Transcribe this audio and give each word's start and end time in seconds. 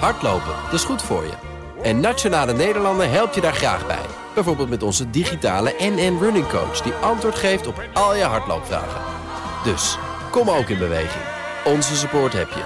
Hardlopen, 0.00 0.54
dat 0.64 0.72
is 0.72 0.84
goed 0.84 1.02
voor 1.02 1.22
je. 1.22 1.32
En 1.82 2.00
Nationale 2.00 2.52
Nederlanden 2.52 3.10
helpt 3.10 3.34
je 3.34 3.40
daar 3.40 3.54
graag 3.54 3.86
bij. 3.86 4.06
Bijvoorbeeld 4.34 4.68
met 4.68 4.82
onze 4.82 5.10
digitale 5.10 5.74
NN 5.78 6.18
Running 6.20 6.48
Coach... 6.48 6.80
die 6.80 6.92
antwoord 6.92 7.34
geeft 7.34 7.66
op 7.66 7.88
al 7.92 8.16
je 8.16 8.22
hardloopvragen. 8.22 9.00
Dus, 9.64 9.98
kom 10.30 10.50
ook 10.50 10.68
in 10.68 10.78
beweging. 10.78 11.24
Onze 11.64 11.96
support 11.96 12.32
heb 12.32 12.48
je. 12.48 12.62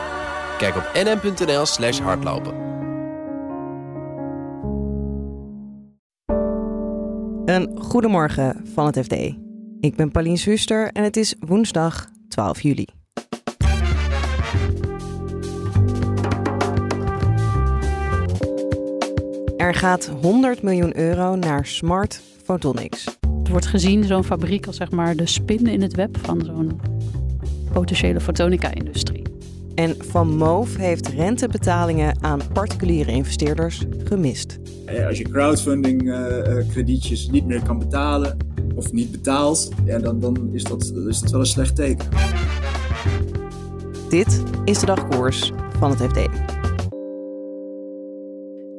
Kijk 0.58 0.76
op 0.76 0.90
nn.nl 0.94 1.66
slash 1.66 2.00
hardlopen. 2.00 2.54
Een 7.44 7.78
goedemorgen 7.80 8.60
van 8.74 8.86
het 8.86 8.98
FD. 8.98 9.12
Ik 9.80 9.96
ben 9.96 10.10
Pauline 10.10 10.36
Zuster 10.36 10.90
en 10.92 11.02
het 11.02 11.16
is 11.16 11.34
woensdag 11.40 12.08
12 12.28 12.60
juli. 12.60 12.97
Er 19.58 19.74
gaat 19.74 20.10
100 20.22 20.62
miljoen 20.62 20.98
euro 20.98 21.36
naar 21.36 21.66
Smart 21.66 22.20
Photonics. 22.44 23.04
Het 23.38 23.48
wordt 23.48 23.66
gezien, 23.66 24.04
zo'n 24.04 24.24
fabriek, 24.24 24.66
als 24.66 24.76
zeg 24.76 24.90
maar 24.90 25.16
de 25.16 25.26
spin 25.26 25.66
in 25.66 25.82
het 25.82 25.94
web 25.94 26.18
van 26.22 26.42
zo'n 26.44 26.80
potentiële 27.72 28.20
fotonica-industrie. 28.20 29.22
En 29.74 29.94
Van 29.98 30.36
Moof 30.36 30.76
heeft 30.76 31.08
rentebetalingen 31.08 32.22
aan 32.22 32.40
particuliere 32.52 33.10
investeerders 33.10 33.82
gemist. 34.04 34.58
Als 35.06 35.18
je 35.18 35.24
crowdfunding 35.24 36.10
eh, 36.10 36.58
eh, 36.58 36.68
kredietjes 36.68 37.28
niet 37.28 37.46
meer 37.46 37.62
kan 37.62 37.78
betalen 37.78 38.36
of 38.74 38.92
niet 38.92 39.10
betaalt, 39.10 39.68
ja, 39.84 39.98
dan, 39.98 40.20
dan 40.20 40.48
is, 40.52 40.64
dat, 40.64 40.92
is 41.08 41.20
dat 41.20 41.30
wel 41.30 41.40
een 41.40 41.46
slecht 41.46 41.76
teken. 41.76 42.08
Dit 44.08 44.42
is 44.64 44.78
de 44.78 44.86
dagkoers 44.86 45.52
van 45.78 45.90
het 45.90 46.00
FD. 46.00 46.57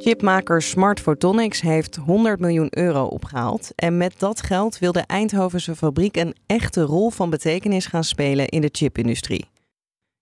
Chipmaker 0.10 0.62
Smart 0.62 1.00
Photonics 1.00 1.62
heeft 1.62 1.96
100 1.96 2.40
miljoen 2.40 2.68
euro 2.70 3.06
opgehaald. 3.06 3.72
En 3.76 3.98
met 3.98 4.20
dat 4.20 4.42
geld 4.42 4.80
wil 4.80 4.92
de 4.92 5.00
Eindhovense 5.00 5.76
fabriek 5.76 6.16
een 6.16 6.36
echte 6.46 6.82
rol 6.82 7.10
van 7.10 7.30
betekenis 7.30 7.86
gaan 7.86 8.04
spelen 8.04 8.48
in 8.48 8.62
de 8.62 8.70
chipindustrie. 8.72 9.46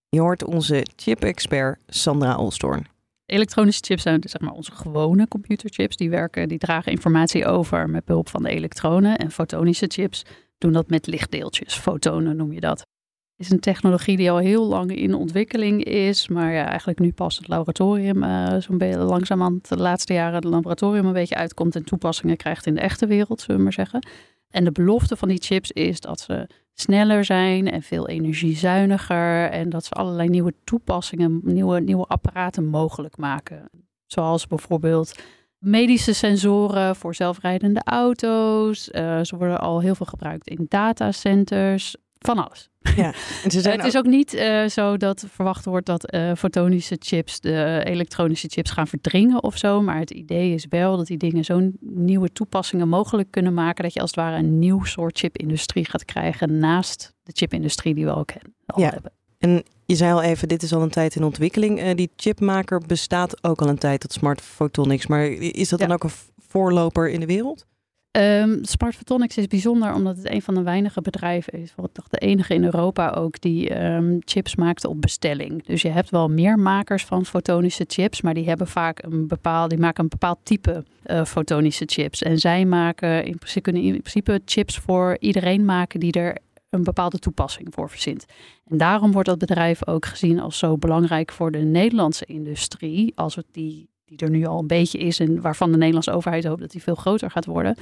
Je 0.10 0.20
hoort 0.20 0.44
onze 0.44 0.86
chip-expert 0.96 1.80
Sandra 1.88 2.36
Olstorn. 2.36 2.88
Elektronische 3.26 3.84
chips 3.84 4.02
zijn 4.02 4.22
zeg 4.26 4.42
maar 4.42 4.54
onze 4.54 4.72
gewone 4.72 5.28
computerchips. 5.28 5.96
Die 5.96 6.10
werken, 6.10 6.50
die 6.50 6.58
dragen 6.58 6.92
informatie 6.92 7.46
over 7.46 7.90
met 7.90 8.06
behulp 8.06 8.30
van 8.30 8.44
de 8.44 8.50
elektronen. 8.50 9.18
En 9.18 9.32
fotonische 9.32 9.88
chips 9.88 10.24
doen 10.58 10.72
dat 10.72 10.90
met 10.90 11.08
lichtdeeltjes. 11.08 11.76
Fotonen 11.76 12.36
noem 12.36 12.54
je 12.54 12.60
dat 12.60 12.86
is 13.38 13.50
een 13.50 13.60
technologie 13.60 14.18
die 14.18 14.32
al 14.32 14.38
heel 14.38 14.68
lang 14.68 14.96
in 14.96 15.14
ontwikkeling 15.14 15.84
is. 15.84 16.28
Maar 16.28 16.54
ja, 16.54 16.66
eigenlijk 16.66 17.00
nu 17.00 17.12
pas 17.12 17.38
het 17.38 17.48
laboratorium 17.48 18.24
uh, 18.24 18.56
zo'n 18.58 18.78
beetje 18.78 18.98
langzaam 18.98 19.60
de 19.62 19.78
laatste 19.78 20.14
jaren 20.14 20.36
het 20.36 20.44
laboratorium 20.44 21.06
een 21.06 21.14
beetje 21.14 21.36
uitkomt 21.36 21.76
en 21.76 21.84
toepassingen 21.84 22.38
krijgt 22.38 22.66
in 22.66 22.74
de 22.74 22.82
echte 22.82 23.08
wereld, 23.08 23.42
zullen 23.42 23.58
we 23.58 23.64
maar 23.64 23.74
zeggen. 23.74 24.08
En 24.50 24.64
de 24.64 24.72
belofte 24.72 25.16
van 25.16 25.28
die 25.28 25.42
chips 25.42 25.72
is 25.72 26.00
dat 26.00 26.20
ze 26.20 26.48
sneller 26.74 27.26
zijn 27.26 27.72
en 27.72 27.82
veel 27.82 28.08
energiezuiniger. 28.08 29.50
En 29.50 29.70
dat 29.70 29.86
ze 29.86 29.92
allerlei 29.92 30.30
nieuwe 30.30 30.54
toepassingen, 30.64 31.40
nieuwe, 31.44 31.80
nieuwe 31.80 32.06
apparaten 32.06 32.66
mogelijk 32.66 33.18
maken. 33.18 33.70
Zoals 34.06 34.48
bijvoorbeeld 34.48 35.20
medische 35.58 36.14
sensoren 36.14 36.96
voor 36.96 37.16
zelfrijdende 37.16 37.82
auto's. 37.84 38.90
Uh, 38.92 39.20
ze 39.24 39.38
worden 39.38 39.60
al 39.60 39.82
heel 39.82 39.96
veel 39.96 40.06
gebruikt 40.06 40.48
in 40.48 40.66
datacenters. 40.70 41.96
Van 42.20 42.38
alles. 42.46 42.70
Ja, 42.96 43.14
en 43.44 43.52
ze 43.52 43.62
zijn 43.62 43.78
het 43.78 43.88
is 43.88 43.98
ook 43.98 44.06
niet 44.06 44.34
uh, 44.34 44.68
zo 44.68 44.98
dat 44.98 45.26
verwacht 45.30 45.66
wordt 45.66 45.86
dat 45.86 46.14
uh, 46.14 46.32
fotonische 46.38 46.96
chips 47.00 47.40
de 47.40 47.82
elektronische 47.86 48.48
chips 48.48 48.72
gaan 48.72 48.88
verdringen 48.88 49.44
of 49.44 49.58
zo. 49.58 49.82
Maar 49.82 50.00
het 50.00 50.12
idee 50.12 50.54
is 50.54 50.66
wel 50.70 50.98
dat 50.98 51.08
die 51.08 51.18
dingen 51.18 51.46
zo'n 51.46 51.78
nieuwe 51.80 52.32
toepassingen 52.32 52.90
mogelijk 52.90 53.32
kunnen 53.32 53.54
maken. 53.54 53.84
Dat 53.84 53.94
je 53.94 54.00
als 54.00 54.10
het 54.10 54.20
ware 54.20 54.38
een 54.38 54.60
nieuw 54.60 54.84
soort 54.84 55.18
chipindustrie 55.18 55.86
gaat 55.86 56.06
krijgen 56.06 56.60
naast 56.60 57.14
de 57.24 57.32
chipindustrie 57.36 57.94
die 57.94 58.06
we 58.06 58.16
ook 58.16 58.32
al 58.66 58.82
ja. 58.82 58.90
hebben. 58.90 59.12
En 59.38 59.64
je 59.86 59.96
zei 59.96 60.14
al 60.14 60.22
even, 60.22 60.48
dit 60.48 60.64
is 60.64 60.74
al 60.74 60.82
een 60.82 60.90
tijd 60.90 61.16
in 61.16 61.24
ontwikkeling. 61.24 61.82
Uh, 61.82 61.96
die 61.96 62.12
chipmaker 62.16 62.82
bestaat 62.88 63.44
ook 63.44 63.62
al 63.62 63.68
een 63.68 63.78
tijd, 63.78 64.02
dat 64.02 64.14
Smart 64.14 64.42
Photonics. 64.42 65.08
Maar 65.08 65.26
is 65.30 65.70
dat 65.70 65.80
dan 65.80 65.92
ook 65.92 66.04
een 66.04 66.12
voorloper 66.38 67.10
in 67.10 67.20
de 67.20 67.26
wereld? 67.26 67.66
Um, 68.18 68.60
Smart 68.62 68.96
Photonics 68.96 69.38
is 69.38 69.48
bijzonder 69.48 69.94
omdat 69.94 70.18
het 70.18 70.30
een 70.30 70.42
van 70.42 70.54
de 70.54 70.62
weinige 70.62 71.02
bedrijven 71.02 71.54
is, 71.54 71.74
toch 71.92 72.08
de 72.08 72.18
enige 72.18 72.54
in 72.54 72.64
Europa 72.64 73.10
ook, 73.10 73.42
die 73.42 73.84
um, 73.84 74.20
chips 74.26 74.56
maakt 74.56 74.86
op 74.86 75.02
bestelling. 75.02 75.66
Dus 75.66 75.82
je 75.82 75.90
hebt 75.90 76.10
wel 76.10 76.30
meer 76.30 76.60
makers 76.60 77.06
van 77.06 77.26
fotonische 77.26 77.84
chips, 77.88 78.22
maar 78.22 78.34
die 78.34 78.48
hebben 78.48 78.68
vaak 78.68 79.04
een 79.04 79.28
bepaald, 79.28 79.70
die 79.70 79.80
maken 79.80 80.04
een 80.04 80.10
bepaald 80.10 80.40
type 80.44 80.84
uh, 81.06 81.26
fotonische 81.26 81.84
chips. 81.86 82.24
En 82.24 82.38
zij 82.38 82.66
maken 82.66 83.26
in 83.26 83.38
principe, 83.38 83.62
kunnen 83.62 83.82
in 83.82 84.02
principe 84.02 84.42
chips 84.46 84.78
voor 84.78 85.18
iedereen 85.20 85.66
maken 85.66 86.00
die 86.00 86.12
er 86.12 86.38
een 86.70 86.84
bepaalde 86.84 87.20
toepassing 87.20 87.68
voor 87.72 87.90
verzint. 87.90 88.26
En 88.68 88.78
daarom 88.78 89.12
wordt 89.12 89.28
dat 89.28 89.38
bedrijf 89.38 89.88
ook 89.88 90.06
gezien 90.06 90.40
als 90.40 90.58
zo 90.58 90.78
belangrijk 90.78 91.32
voor 91.32 91.52
de 91.52 91.58
Nederlandse 91.58 92.26
industrie, 92.26 93.12
als 93.16 93.36
het 93.36 93.46
die 93.52 93.90
die 94.08 94.18
er 94.18 94.30
nu 94.30 94.46
al 94.46 94.60
een 94.60 94.68
beetje 94.68 94.98
is 94.98 95.20
en 95.20 95.42
waarvan 95.42 95.72
de 95.72 95.78
Nederlandse 95.78 96.12
overheid 96.12 96.46
hoopt 96.46 96.62
dat 96.62 96.72
die 96.72 96.84
veel 96.84 96.96
groter 96.96 97.32
gaat 97.32 97.46
worden. 97.46 97.76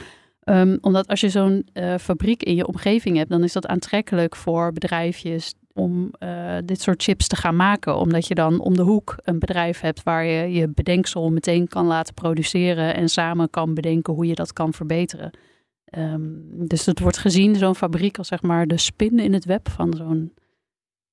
Um, 0.49 0.77
omdat 0.81 1.07
als 1.07 1.21
je 1.21 1.29
zo'n 1.29 1.67
uh, 1.73 1.95
fabriek 1.97 2.43
in 2.43 2.55
je 2.55 2.67
omgeving 2.67 3.17
hebt, 3.17 3.29
dan 3.29 3.43
is 3.43 3.53
dat 3.53 3.67
aantrekkelijk 3.67 4.35
voor 4.35 4.73
bedrijfjes 4.73 5.53
om 5.73 6.11
uh, 6.19 6.57
dit 6.65 6.81
soort 6.81 7.03
chips 7.03 7.27
te 7.27 7.35
gaan 7.35 7.55
maken. 7.55 7.97
Omdat 7.97 8.27
je 8.27 8.35
dan 8.35 8.59
om 8.59 8.75
de 8.75 8.81
hoek 8.81 9.15
een 9.23 9.39
bedrijf 9.39 9.79
hebt 9.79 10.03
waar 10.03 10.25
je 10.25 10.51
je 10.51 10.67
bedenksel 10.67 11.31
meteen 11.31 11.67
kan 11.67 11.85
laten 11.85 12.13
produceren 12.13 12.95
en 12.95 13.09
samen 13.09 13.49
kan 13.49 13.73
bedenken 13.73 14.13
hoe 14.13 14.25
je 14.25 14.35
dat 14.35 14.53
kan 14.53 14.73
verbeteren. 14.73 15.31
Um, 15.97 16.67
dus 16.67 16.85
het 16.85 16.99
wordt 16.99 17.17
gezien, 17.17 17.55
zo'n 17.55 17.75
fabriek, 17.75 18.17
als 18.17 18.27
zeg 18.27 18.41
maar 18.41 18.67
de 18.67 18.77
spin 18.77 19.19
in 19.19 19.33
het 19.33 19.45
web 19.45 19.69
van 19.69 19.93
zo'n 19.93 20.33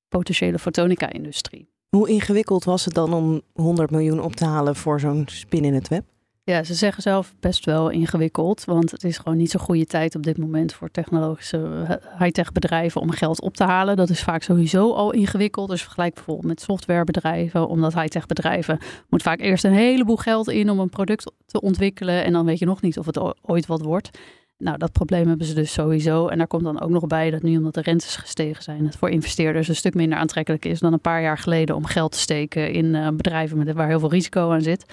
potentiële 0.08 0.58
fotonica-industrie. 0.58 1.68
Hoe 1.88 2.08
ingewikkeld 2.08 2.64
was 2.64 2.84
het 2.84 2.94
dan 2.94 3.12
om 3.12 3.40
100 3.52 3.90
miljoen 3.90 4.20
op 4.20 4.36
te 4.36 4.44
halen 4.44 4.76
voor 4.76 5.00
zo'n 5.00 5.24
spin 5.26 5.64
in 5.64 5.74
het 5.74 5.88
web? 5.88 6.04
Ja, 6.44 6.64
ze 6.64 6.74
zeggen 6.74 7.02
zelf 7.02 7.34
best 7.40 7.64
wel 7.64 7.90
ingewikkeld, 7.90 8.64
want 8.64 8.90
het 8.90 9.04
is 9.04 9.18
gewoon 9.18 9.38
niet 9.38 9.50
zo'n 9.50 9.60
goede 9.60 9.86
tijd 9.86 10.14
op 10.14 10.22
dit 10.22 10.38
moment 10.38 10.72
voor 10.72 10.90
technologische 10.90 11.86
high-tech 12.18 12.52
bedrijven 12.52 13.00
om 13.00 13.10
geld 13.10 13.40
op 13.40 13.56
te 13.56 13.64
halen. 13.64 13.96
Dat 13.96 14.10
is 14.10 14.22
vaak 14.22 14.42
sowieso 14.42 14.92
al 14.92 15.12
ingewikkeld. 15.12 15.70
Dus 15.70 15.82
vergelijk 15.82 16.14
bijvoorbeeld 16.14 16.46
met 16.46 16.60
softwarebedrijven, 16.60 17.68
omdat 17.68 17.94
high-tech 17.94 18.26
bedrijven 18.26 18.78
moet 19.08 19.22
vaak 19.22 19.40
eerst 19.40 19.64
een 19.64 19.72
heleboel 19.72 20.16
geld 20.16 20.48
in 20.48 20.70
om 20.70 20.78
een 20.78 20.88
product 20.88 21.32
te 21.46 21.60
ontwikkelen 21.60 22.24
en 22.24 22.32
dan 22.32 22.44
weet 22.44 22.58
je 22.58 22.66
nog 22.66 22.82
niet 22.82 22.98
of 22.98 23.06
het 23.06 23.34
ooit 23.42 23.66
wat 23.66 23.82
wordt. 23.82 24.18
Nou, 24.58 24.78
dat 24.78 24.92
probleem 24.92 25.28
hebben 25.28 25.46
ze 25.46 25.54
dus 25.54 25.72
sowieso. 25.72 26.28
En 26.28 26.38
daar 26.38 26.46
komt 26.46 26.64
dan 26.64 26.80
ook 26.80 26.90
nog 26.90 27.06
bij 27.06 27.30
dat 27.30 27.42
nu, 27.42 27.56
omdat 27.56 27.74
de 27.74 27.80
rentes 27.80 28.16
gestegen 28.16 28.62
zijn, 28.62 28.84
het 28.84 28.96
voor 28.96 29.10
investeerders 29.10 29.68
een 29.68 29.76
stuk 29.76 29.94
minder 29.94 30.18
aantrekkelijk 30.18 30.64
is 30.64 30.80
dan 30.80 30.92
een 30.92 31.00
paar 31.00 31.22
jaar 31.22 31.38
geleden 31.38 31.76
om 31.76 31.84
geld 31.84 32.12
te 32.12 32.18
steken 32.18 32.72
in 32.72 32.84
uh, 32.84 33.08
bedrijven 33.08 33.74
waar 33.74 33.88
heel 33.88 33.98
veel 33.98 34.10
risico 34.10 34.50
aan 34.50 34.62
zit. 34.62 34.84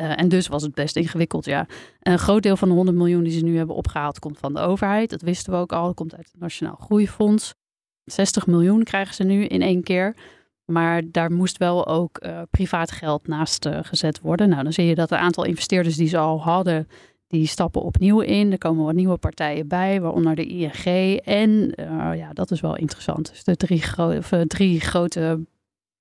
Uh, 0.00 0.20
en 0.20 0.28
dus 0.28 0.48
was 0.48 0.62
het 0.62 0.74
best 0.74 0.96
ingewikkeld, 0.96 1.44
ja. 1.44 1.66
een 2.00 2.18
groot 2.18 2.42
deel 2.42 2.56
van 2.56 2.68
de 2.68 2.74
100 2.74 2.96
miljoen 2.96 3.22
die 3.22 3.32
ze 3.32 3.44
nu 3.44 3.56
hebben 3.56 3.76
opgehaald 3.76 4.18
komt 4.18 4.38
van 4.38 4.54
de 4.54 4.60
overheid. 4.60 5.10
Dat 5.10 5.22
wisten 5.22 5.52
we 5.52 5.58
ook 5.58 5.72
al. 5.72 5.86
Dat 5.86 5.94
komt 5.94 6.16
uit 6.16 6.28
het 6.32 6.40
Nationaal 6.40 6.76
Groeifonds. 6.80 7.54
60 8.04 8.46
miljoen 8.46 8.82
krijgen 8.82 9.14
ze 9.14 9.24
nu 9.24 9.44
in 9.44 9.62
één 9.62 9.82
keer. 9.82 10.16
Maar 10.64 11.02
daar 11.10 11.32
moest 11.32 11.58
wel 11.58 11.86
ook 11.86 12.24
uh, 12.24 12.42
privaat 12.50 12.90
geld 12.90 13.26
naast 13.26 13.66
uh, 13.66 13.78
gezet 13.82 14.20
worden. 14.20 14.48
Nou, 14.48 14.62
dan 14.62 14.72
zie 14.72 14.86
je 14.86 14.94
dat 14.94 15.10
een 15.10 15.18
aantal 15.18 15.44
investeerders 15.44 15.96
die 15.96 16.08
ze 16.08 16.18
al 16.18 16.42
hadden, 16.42 16.88
die 17.26 17.46
stappen 17.46 17.82
opnieuw 17.82 18.20
in. 18.20 18.52
Er 18.52 18.58
komen 18.58 18.84
wat 18.84 18.94
nieuwe 18.94 19.16
partijen 19.16 19.68
bij, 19.68 20.00
waaronder 20.00 20.34
de 20.34 20.46
ING. 20.46 21.16
En 21.24 21.72
ja, 22.16 22.32
dat 22.32 22.50
is 22.50 22.60
wel 22.60 22.76
interessant. 22.76 23.28
Dus 23.28 23.44
de 23.44 23.56
drie, 23.56 23.82
gro 23.82 24.18
drie 24.46 24.80
grote 24.80 25.40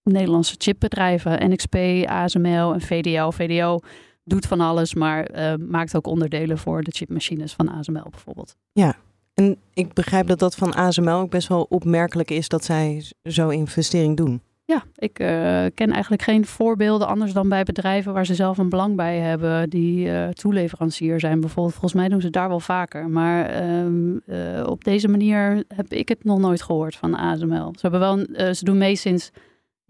Nederlandse 0.04 0.56
chipbedrijven, 0.58 1.50
NXP, 1.50 1.76
ASML 2.06 2.74
en 2.74 2.82
VDO. 2.82 3.32
VDO 3.32 3.80
doet 4.24 4.46
van 4.46 4.60
alles, 4.60 4.94
maar 4.94 5.32
uh, 5.36 5.54
maakt 5.68 5.96
ook 5.96 6.08
onderdelen 6.08 6.58
voor 6.58 6.84
de 6.84 6.92
chipmachines 6.92 7.54
van 7.54 7.70
ASML 7.70 8.10
bijvoorbeeld. 8.10 8.56
Ja, 8.72 8.96
en 9.34 9.58
ik 9.74 9.94
begrijp 9.94 10.28
dat 10.28 10.40
dat 10.40 10.56
van 10.56 10.74
ASML 10.74 11.20
ook 11.20 11.30
best 11.30 11.48
wel 11.48 11.66
opmerkelijk 11.70 12.32
is 12.32 12.48
dat 12.48 12.64
zij 12.64 13.04
zo'n 13.24 13.52
investering 13.52 14.18
doen. 14.18 14.42
Ja, 14.66 14.84
ik 14.96 15.20
uh, 15.20 15.28
ken 15.74 15.92
eigenlijk 15.92 16.22
geen 16.22 16.46
voorbeelden 16.46 17.08
anders 17.08 17.34
dan 17.34 17.50
bij 17.50 17.64
bedrijven 17.64 18.14
waar 18.14 18.26
ze 18.26 18.36
zelf 18.36 18.58
een 18.58 18.70
belang 18.70 18.96
bij 18.96 19.18
hebben, 19.18 19.70
die 19.70 20.06
uh, 20.06 20.28
toeleverancier 20.28 21.20
zijn 21.20 21.40
bijvoorbeeld. 21.40 21.76
Volgens 21.76 21.94
mij 21.94 22.10
doen 22.10 22.22
ze 22.22 22.30
daar 22.30 22.48
wel 22.48 22.60
vaker. 22.60 23.10
Maar 23.10 23.64
um, 23.80 24.22
uh, 24.28 24.64
op 24.66 24.84
deze 24.84 25.08
manier 25.08 25.64
heb 25.68 25.94
ik 25.94 26.10
het 26.10 26.24
nog 26.24 26.40
nooit 26.40 26.62
gehoord 26.62 26.96
van 26.96 27.16
ASML. 27.16 27.74
Ze, 27.76 27.88
hebben 27.88 28.00
wel, 28.00 28.18
ze 28.54 28.64
doen 28.64 28.78
mee 28.78 28.96
sinds 28.96 29.32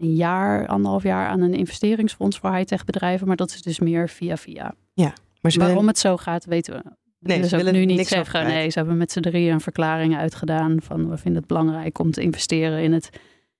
een 0.00 0.14
jaar, 0.14 0.66
anderhalf 0.66 1.02
jaar 1.02 1.28
aan 1.28 1.40
een 1.40 1.54
investeringsfonds 1.54 2.38
voor 2.38 2.54
high-tech 2.54 2.84
bedrijven. 2.84 3.26
Maar 3.26 3.36
dat 3.36 3.50
is 3.50 3.62
dus 3.62 3.78
meer 3.78 4.08
via 4.08 4.36
via. 4.36 4.74
Ja, 4.92 5.12
maar 5.40 5.54
Waarom 5.58 5.86
het 5.86 5.98
zo 5.98 6.16
gaat, 6.16 6.44
weten 6.44 6.74
we. 6.74 6.82
Nee, 7.18 7.48
ze 7.48 7.56
willen 7.56 7.72
nu 7.72 7.84
niet 7.84 8.06
zeggen. 8.06 8.46
Nee, 8.46 8.70
ze 8.70 8.78
hebben 8.78 8.96
met 8.96 9.12
z'n 9.12 9.20
drieën 9.20 9.52
een 9.52 9.60
verklaring 9.60 10.16
uitgedaan 10.16 10.82
van 10.82 11.10
we 11.10 11.16
vinden 11.16 11.40
het 11.40 11.46
belangrijk 11.46 11.98
om 11.98 12.10
te 12.10 12.22
investeren 12.22 12.82
in 12.82 12.92
het 12.92 13.10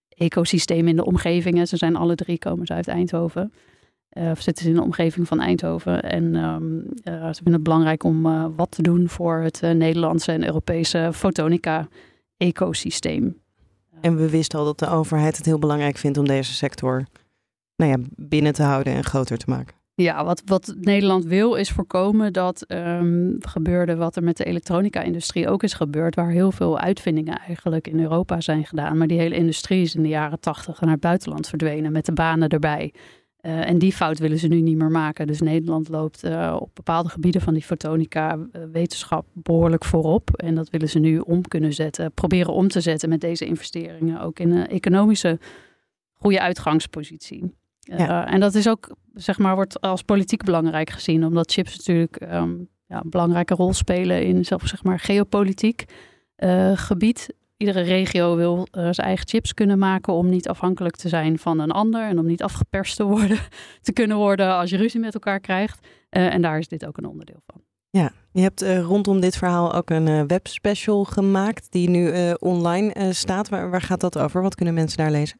ecosysteem 0.08 0.88
in 0.88 0.96
de 0.96 1.04
omgevingen. 1.04 1.66
Ze 1.66 1.76
zijn 1.76 1.96
alle 1.96 2.14
drie 2.14 2.38
komen 2.38 2.66
ze 2.66 2.72
uit 2.72 2.88
Eindhoven. 2.88 3.52
Uh, 4.12 4.30
zitten 4.34 4.64
ze 4.64 4.70
in 4.70 4.76
de 4.76 4.82
omgeving 4.82 5.28
van 5.28 5.40
Eindhoven. 5.40 6.02
En 6.02 6.34
um, 6.34 6.84
ze 7.04 7.34
vinden 7.34 7.52
het 7.52 7.62
belangrijk 7.62 8.04
om 8.04 8.22
wat 8.56 8.70
te 8.70 8.82
doen 8.82 9.08
voor 9.08 9.36
het 9.36 9.60
Nederlandse 9.60 10.32
en 10.32 10.46
Europese 10.46 11.10
fotonica-ecosysteem. 11.12 13.40
En 14.00 14.16
we 14.16 14.30
wisten 14.30 14.58
al 14.58 14.64
dat 14.64 14.78
de 14.78 14.88
overheid 14.88 15.36
het 15.36 15.46
heel 15.46 15.58
belangrijk 15.58 15.96
vindt 15.96 16.18
om 16.18 16.26
deze 16.26 16.52
sector 16.52 17.04
nou 17.76 17.90
ja, 17.90 17.96
binnen 18.16 18.52
te 18.52 18.62
houden 18.62 18.92
en 18.92 19.04
groter 19.04 19.38
te 19.38 19.50
maken. 19.50 19.78
Ja, 19.94 20.24
wat, 20.24 20.42
wat 20.44 20.74
Nederland 20.80 21.24
wil 21.24 21.54
is 21.54 21.70
voorkomen 21.70 22.32
dat 22.32 22.64
um, 22.68 23.36
gebeurde 23.40 23.96
wat 23.96 24.16
er 24.16 24.22
met 24.22 24.36
de 24.36 24.44
elektronica-industrie 24.44 25.48
ook 25.48 25.62
is 25.62 25.74
gebeurd, 25.74 26.14
waar 26.14 26.30
heel 26.30 26.52
veel 26.52 26.78
uitvindingen 26.78 27.38
eigenlijk 27.38 27.88
in 27.88 28.00
Europa 28.00 28.40
zijn 28.40 28.66
gedaan. 28.66 28.98
Maar 28.98 29.06
die 29.06 29.18
hele 29.18 29.34
industrie 29.34 29.82
is 29.82 29.94
in 29.94 30.02
de 30.02 30.08
jaren 30.08 30.40
tachtig 30.40 30.80
naar 30.80 30.90
het 30.90 31.00
buitenland 31.00 31.48
verdwenen 31.48 31.92
met 31.92 32.06
de 32.06 32.12
banen 32.12 32.48
erbij. 32.48 32.92
Uh, 33.42 33.68
en 33.68 33.78
die 33.78 33.92
fout 33.92 34.18
willen 34.18 34.38
ze 34.38 34.46
nu 34.46 34.60
niet 34.60 34.76
meer 34.76 34.90
maken. 34.90 35.26
Dus 35.26 35.40
Nederland 35.40 35.88
loopt 35.88 36.24
uh, 36.24 36.56
op 36.60 36.70
bepaalde 36.74 37.08
gebieden 37.08 37.40
van 37.40 37.54
die 37.54 37.62
fotonica-wetenschap 37.62 39.26
uh, 39.26 39.42
behoorlijk 39.42 39.84
voorop. 39.84 40.30
En 40.36 40.54
dat 40.54 40.70
willen 40.70 40.88
ze 40.88 40.98
nu 40.98 41.18
om 41.18 41.48
kunnen 41.48 41.72
zetten, 41.72 42.12
proberen 42.12 42.52
om 42.52 42.68
te 42.68 42.80
zetten 42.80 43.08
met 43.08 43.20
deze 43.20 43.46
investeringen. 43.46 44.20
Ook 44.20 44.38
in 44.38 44.50
een 44.50 44.68
economische 44.68 45.38
goede 46.12 46.40
uitgangspositie. 46.40 47.58
Ja. 47.80 48.26
en 48.26 48.40
dat 48.40 48.54
is 48.54 48.68
ook, 48.68 48.96
zeg 49.14 49.38
maar, 49.38 49.54
wordt 49.54 49.80
als 49.80 50.02
politiek 50.02 50.44
belangrijk 50.44 50.90
gezien. 50.90 51.24
Omdat 51.24 51.52
chips 51.52 51.76
natuurlijk 51.76 52.20
um, 52.22 52.68
ja, 52.86 53.00
een 53.02 53.10
belangrijke 53.10 53.54
rol 53.54 53.72
spelen 53.72 54.24
in 54.24 54.44
zelfs, 54.44 54.70
zeg 54.70 54.82
maar, 54.82 54.98
geopolitiek 54.98 55.84
gebied 56.74 57.28
iedere 57.60 57.80
regio 57.80 58.36
wil 58.36 58.56
uh, 58.58 58.88
zijn 58.90 59.06
eigen 59.06 59.28
chips 59.28 59.54
kunnen 59.54 59.78
maken 59.78 60.12
om 60.12 60.28
niet 60.28 60.48
afhankelijk 60.48 60.96
te 60.96 61.08
zijn 61.08 61.38
van 61.38 61.58
een 61.58 61.70
ander 61.70 62.02
en 62.02 62.18
om 62.18 62.26
niet 62.26 62.42
afgeperst 62.42 62.96
te 62.96 63.04
worden, 63.04 63.38
te 63.82 63.92
kunnen 63.92 64.16
worden 64.16 64.54
als 64.54 64.70
je 64.70 64.76
ruzie 64.76 65.00
met 65.00 65.14
elkaar 65.14 65.40
krijgt. 65.40 65.86
Uh, 65.86 66.34
en 66.34 66.42
daar 66.42 66.58
is 66.58 66.68
dit 66.68 66.86
ook 66.86 66.96
een 66.96 67.06
onderdeel 67.06 67.42
van. 67.46 67.62
Ja, 67.90 68.12
je 68.32 68.40
hebt 68.40 68.62
uh, 68.62 68.80
rondom 68.80 69.20
dit 69.20 69.36
verhaal 69.36 69.74
ook 69.74 69.90
een 69.90 70.26
webspecial 70.26 71.04
gemaakt 71.04 71.72
die 71.72 71.88
nu 71.88 72.32
online 72.38 73.12
staat. 73.12 73.48
Waar 73.48 73.82
gaat 73.82 74.00
dat 74.00 74.18
over? 74.18 74.42
Wat 74.42 74.54
kunnen 74.54 74.74
mensen 74.74 74.98
daar 74.98 75.10
lezen? 75.10 75.38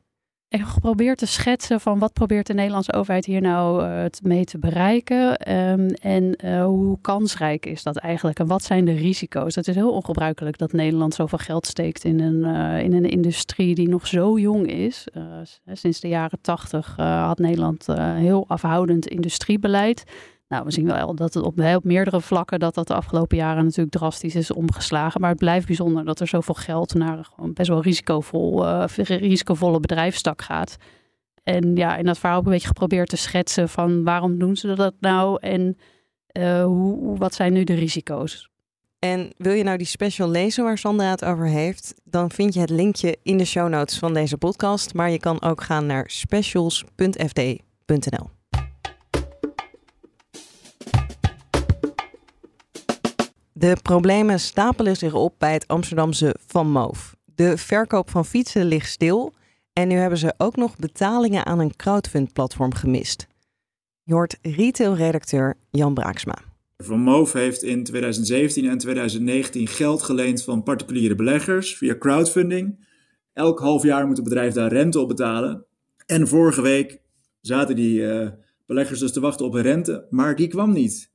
Ik 0.50 0.61
geprobeerd 0.61 1.19
te 1.19 1.26
schetsen 1.26 1.81
van 1.81 1.99
wat 1.99 2.12
probeert 2.12 2.47
de 2.47 2.55
Nederlandse 2.55 2.93
overheid 2.93 3.25
hier 3.25 3.41
nou 3.41 3.85
uh, 3.85 4.05
mee 4.23 4.44
te 4.44 4.58
bereiken. 4.58 5.52
Um, 5.52 5.88
en 5.88 6.44
uh, 6.44 6.64
hoe 6.64 6.99
kansrijk 7.00 7.67
is 7.67 7.82
dat 7.82 7.97
eigenlijk? 7.97 8.38
En 8.38 8.47
wat 8.47 8.62
zijn 8.62 8.85
de 8.85 8.93
risico's? 8.93 9.55
Het 9.55 9.69
is 9.69 9.75
heel 9.75 9.93
ongebruikelijk 9.93 10.58
dat 10.58 10.73
Nederland 10.73 11.14
zoveel 11.14 11.38
geld 11.38 11.67
steekt 11.67 12.05
in 12.05 12.20
een, 12.20 12.44
uh, 12.44 12.82
in 12.82 12.93
een 12.93 13.08
industrie 13.11 13.75
die 13.75 13.88
nog 13.88 14.06
zo 14.06 14.38
jong 14.38 14.67
is. 14.67 15.06
sinds 15.73 16.00
de 16.00 16.08
jaren 16.08 16.38
tachtig 16.41 16.96
had 16.96 17.38
Nederland 17.38 17.87
heel 17.96 18.44
afhoudend 18.49 19.06
industriebeleid. 19.06 20.05
Nou, 20.50 20.64
we 20.64 20.70
zien 20.70 20.87
wel 20.87 21.14
dat 21.14 21.35
het 21.35 21.44
op, 21.44 21.85
meerdere 21.85 22.20
vlakken 22.20 22.58
dat 22.58 22.75
dat 22.75 22.87
de 22.87 22.94
afgelopen 22.94 23.37
jaren 23.37 23.64
natuurlijk 23.64 23.97
drastisch 23.97 24.35
is 24.35 24.52
omgeslagen. 24.52 25.20
Maar 25.20 25.31
het 25.31 25.38
blijft 25.38 25.67
bijzonder 25.67 26.05
dat 26.05 26.20
er 26.20 26.26
zoveel 26.26 26.55
geld 26.55 26.94
naar 26.94 27.25
gewoon 27.25 27.52
best 27.52 27.69
wel 27.69 27.82
risicovol, 27.82 28.67
uh, 28.67 28.85
risicovolle 28.97 29.81
bedrijfstak 29.81 30.43
gaat. 30.43 30.76
En 31.43 31.76
ja, 31.76 31.97
in 31.97 32.05
dat 32.05 32.19
verhaal 32.19 32.38
ik 32.38 32.44
een 32.44 32.52
beetje 32.52 32.67
geprobeerd 32.67 33.08
te 33.08 33.17
schetsen 33.17 33.69
van 33.69 34.05
waarom 34.05 34.38
doen 34.38 34.56
ze 34.56 34.75
dat 34.75 34.94
nou 35.00 35.38
en 35.41 35.79
uh, 36.38 36.64
hoe, 36.64 37.19
wat 37.19 37.35
zijn 37.35 37.53
nu 37.53 37.64
de 37.64 37.75
risico's. 37.75 38.50
En 38.99 39.32
wil 39.37 39.53
je 39.53 39.62
nou 39.62 39.76
die 39.76 39.87
special 39.87 40.29
lezen 40.29 40.64
waar 40.64 40.79
Sandra 40.79 41.11
het 41.11 41.25
over 41.25 41.46
heeft, 41.46 41.94
dan 42.05 42.31
vind 42.31 42.55
je 42.55 42.61
het 42.61 42.70
linkje 42.70 43.19
in 43.23 43.37
de 43.37 43.44
show 43.44 43.69
notes 43.69 43.99
van 43.99 44.14
deze 44.14 44.37
podcast. 44.37 44.94
Maar 44.94 45.11
je 45.11 45.19
kan 45.19 45.43
ook 45.43 45.62
gaan 45.62 45.87
naar 45.87 46.05
specials.fd.nl. 46.11 47.20
De 53.60 53.76
problemen 53.82 54.40
stapelen 54.40 54.96
zich 54.96 55.14
op 55.14 55.34
bij 55.38 55.52
het 55.52 55.68
Amsterdamse 55.68 56.34
Van 56.46 56.70
Moof. 56.70 57.16
De 57.34 57.56
verkoop 57.56 58.10
van 58.10 58.24
fietsen 58.24 58.64
ligt 58.64 58.90
stil 58.90 59.32
en 59.72 59.88
nu 59.88 59.94
hebben 59.94 60.18
ze 60.18 60.34
ook 60.36 60.56
nog 60.56 60.76
betalingen 60.76 61.46
aan 61.46 61.58
een 61.58 61.76
crowdfund-platform 61.76 62.74
gemist. 62.74 63.26
Je 64.02 64.12
hoort 64.12 64.38
retailredacteur 64.42 65.56
Jan 65.70 65.94
Braaksma. 65.94 66.38
Van 66.76 67.00
Moof 67.00 67.32
heeft 67.32 67.62
in 67.62 67.84
2017 67.84 68.68
en 68.68 68.78
2019 68.78 69.66
geld 69.66 70.02
geleend 70.02 70.44
van 70.44 70.62
particuliere 70.62 71.14
beleggers 71.14 71.76
via 71.76 71.98
crowdfunding. 71.98 72.86
Elk 73.32 73.58
half 73.58 73.82
jaar 73.82 74.06
moet 74.06 74.16
het 74.16 74.28
bedrijf 74.28 74.54
daar 74.54 74.72
rente 74.72 75.00
op 75.00 75.08
betalen. 75.08 75.64
En 76.06 76.28
vorige 76.28 76.62
week 76.62 77.00
zaten 77.40 77.76
die 77.76 78.00
uh, 78.00 78.28
beleggers 78.66 79.00
dus 79.00 79.12
te 79.12 79.20
wachten 79.20 79.46
op 79.46 79.54
een 79.54 79.62
rente, 79.62 80.06
maar 80.10 80.36
die 80.36 80.48
kwam 80.48 80.72
niet. 80.72 81.09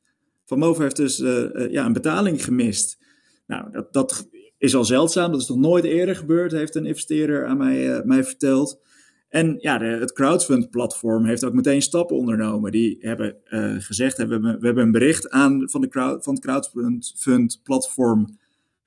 Van 0.46 0.60
Moof 0.60 0.78
heeft 0.78 0.96
dus 0.96 1.20
uh, 1.20 1.44
uh, 1.54 1.72
ja, 1.72 1.86
een 1.86 1.94
betaling 1.94 2.44
gemist. 2.44 2.98
Nou, 3.48 3.72
dat, 3.72 3.94
dat 3.94 4.30
is 4.58 4.76
al 4.76 4.86
zeldzaam. 4.86 5.32
Dat 5.32 5.42
is 5.42 5.48
nog 5.48 5.58
nooit 5.58 5.84
eerder 5.84 6.16
gebeurd, 6.16 6.52
heeft 6.52 6.76
een 6.76 6.86
investeerder 6.86 7.46
aan 7.46 7.58
mij, 7.58 7.98
uh, 7.98 8.04
mij 8.04 8.24
verteld. 8.24 8.84
En 9.30 9.56
ja, 9.60 9.78
de, 9.78 9.86
het 9.86 10.14
crowdfund-platform 10.14 11.26
heeft 11.26 11.44
ook 11.44 11.54
meteen 11.54 11.82
stappen 11.82 12.16
ondernomen. 12.16 12.72
Die 12.72 12.98
hebben 13.00 13.38
gezegd, 13.80 14.18
hebben, 14.18 14.42
we, 14.42 14.66
hebben 14.66 14.84
een 14.84 14.92
bericht 14.92 15.30
aan, 15.30 15.70
van, 15.70 15.82
de 15.82 15.88
crowd, 15.88 16.24
van 16.24 16.34
het 16.34 16.44
crowdfund-platform 16.44 18.38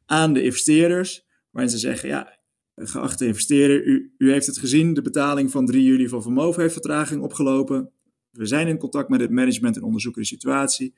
aan 0.06 0.32
de 0.32 0.42
investeerders. 0.42 1.26
Waarin 1.50 1.72
ze 1.72 1.78
zeggen, 1.78 2.08
ja, 2.08 2.38
geachte 2.76 3.26
investeerder, 3.26 3.84
u, 3.84 4.14
u 4.18 4.32
heeft 4.32 4.46
het 4.46 4.58
gezien. 4.58 4.94
De 4.94 5.02
betaling 5.02 5.50
van 5.50 5.66
3 5.66 5.84
juli 5.84 6.08
van 6.08 6.22
Van 6.22 6.54
heeft 6.56 6.72
vertraging 6.72 7.22
opgelopen. 7.22 7.90
We 8.30 8.46
zijn 8.46 8.68
in 8.68 8.78
contact 8.78 9.08
met 9.08 9.20
het 9.20 9.30
management 9.30 9.76
en 9.76 9.82
onderzoeken 9.82 10.22
de 10.22 10.28
situatie. 10.28 10.94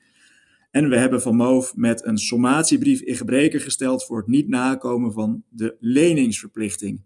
En 0.71 0.89
we 0.89 0.97
hebben 0.97 1.21
Van 1.21 1.35
Moof 1.35 1.75
met 1.75 2.05
een 2.05 2.17
sommatiebrief 2.17 3.01
in 3.01 3.15
gebreken 3.15 3.59
gesteld 3.59 4.05
voor 4.05 4.17
het 4.17 4.27
niet 4.27 4.47
nakomen 4.47 5.11
van 5.11 5.43
de 5.49 5.75
leningsverplichting. 5.79 7.01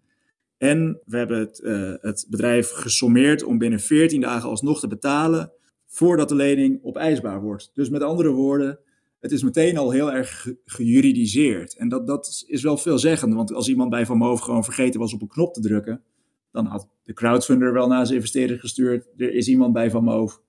En 0.58 1.02
we 1.06 1.18
hebben 1.18 1.40
het, 1.40 1.60
uh, 1.64 1.94
het 2.02 2.26
bedrijf 2.30 2.70
gesommeerd 2.70 3.44
om 3.44 3.58
binnen 3.58 3.80
14 3.80 4.22
dagen 4.22 4.50
alsnog 4.50 4.80
te 4.80 4.88
betalen 4.88 5.52
voordat 5.86 6.30
de 6.30 6.36
lening 6.36 6.80
opeisbaar 6.84 7.42
wordt. 7.42 7.72
Dus 7.74 7.90
met 7.90 8.02
andere 8.02 8.30
woorden, 8.30 8.80
het 9.20 9.32
is 9.32 9.44
meteen 9.44 9.78
al 9.78 9.92
heel 9.92 10.12
erg 10.12 10.54
gejuridiseerd. 10.66 11.76
En 11.76 11.90
dat, 11.90 12.08
dat 12.08 12.44
is 12.48 12.64
wel 12.64 12.78
veelzeggend, 12.78 13.34
want 13.34 13.54
als 13.54 13.70
iemand 13.70 13.90
bij 13.90 14.06
Van 14.06 14.18
Moof 14.18 14.40
gewoon 14.40 14.64
vergeten 14.64 15.00
was 15.00 15.14
op 15.14 15.22
een 15.22 15.28
knop 15.28 15.54
te 15.54 15.62
drukken, 15.62 16.04
dan 16.52 16.66
had 16.66 16.88
de 17.04 17.14
crowdfunder 17.14 17.74
wel 17.74 17.88
naar 17.88 18.06
zijn 18.06 18.18
investeerder 18.18 18.60
gestuurd. 18.60 19.08
Er 19.18 19.34
is 19.34 19.48
iemand 19.48 19.74
bij 19.74 19.90
Van 19.90 20.04
Moof 20.04 20.42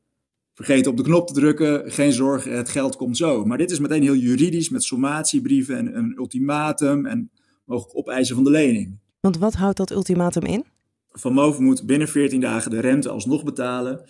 vergeten 0.56 0.90
op 0.90 0.96
de 0.96 1.02
knop 1.02 1.26
te 1.26 1.32
drukken, 1.32 1.90
geen 1.92 2.12
zorgen, 2.12 2.56
het 2.56 2.68
geld 2.68 2.96
komt 2.96 3.16
zo. 3.16 3.44
Maar 3.44 3.58
dit 3.58 3.70
is 3.70 3.78
meteen 3.78 4.02
heel 4.02 4.14
juridisch 4.14 4.68
met 4.68 4.84
sommatiebrieven 4.84 5.76
en 5.76 5.96
een 5.96 6.14
ultimatum 6.16 7.06
en 7.06 7.30
mogelijk 7.64 7.96
opeisen 7.96 8.34
van 8.34 8.44
de 8.44 8.50
lening. 8.50 8.98
Want 9.20 9.38
wat 9.38 9.54
houdt 9.54 9.76
dat 9.76 9.90
ultimatum 9.90 10.42
in? 10.42 10.64
Van 11.10 11.32
Moof 11.32 11.58
moet 11.58 11.86
binnen 11.86 12.08
14 12.08 12.40
dagen 12.40 12.70
de 12.70 12.80
rente 12.80 13.08
alsnog 13.08 13.44
betalen. 13.44 14.04